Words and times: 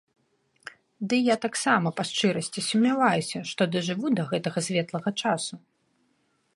Дый 1.11 1.21
я 1.31 1.35
таксама, 1.45 1.87
па 1.99 2.03
шчырасці, 2.11 2.65
сумняваюся, 2.69 3.39
што 3.53 3.61
дажыву 3.75 4.07
да 4.21 4.27
гэтага 4.33 4.59
светлага 4.71 5.09
часу. 5.25 5.55